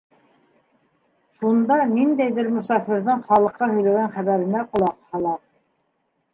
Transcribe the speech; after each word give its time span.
Шунда 1.41 1.77
ниндәйҙер 1.91 2.49
мосафирҙың 2.57 3.23
халыҡҡа 3.29 3.71
һөйләгән 3.77 4.13
хәбәренә 4.19 4.67
ҡолаҡ 4.75 5.01
һала. 5.15 5.39